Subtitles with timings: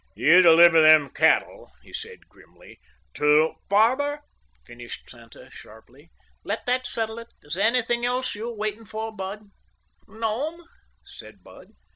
[0.15, 2.79] "You deliver them cattle," he said grimly,
[3.13, 4.21] "to—" "Barber,"
[4.65, 6.09] finished Santa sharply.
[6.43, 7.27] "Let that settle it.
[7.43, 9.51] Is there anything else you are waiting for, Bud?"
[10.07, 10.63] "No, m'm,"
[11.03, 11.73] said Bud.